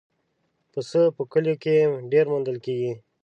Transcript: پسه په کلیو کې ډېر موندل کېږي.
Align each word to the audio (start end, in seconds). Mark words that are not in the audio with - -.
پسه 0.71 1.01
په 1.15 1.21
کلیو 1.31 1.59
کې 1.63 1.75
ډېر 2.11 2.25
موندل 2.31 2.57
کېږي. 2.65 2.93